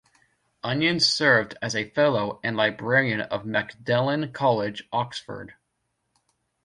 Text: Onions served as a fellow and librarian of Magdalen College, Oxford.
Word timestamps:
Onions 0.63 1.07
served 1.07 1.55
as 1.61 1.75
a 1.75 1.91
fellow 1.91 2.39
and 2.43 2.57
librarian 2.57 3.21
of 3.21 3.45
Magdalen 3.45 4.33
College, 4.33 4.89
Oxford. 4.91 5.53